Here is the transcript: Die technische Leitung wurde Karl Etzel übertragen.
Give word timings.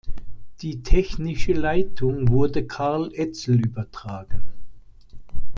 Die 0.63 0.81
technische 0.81 1.53
Leitung 1.53 2.29
wurde 2.29 2.65
Karl 2.65 3.11
Etzel 3.13 3.63
übertragen. 3.63 4.41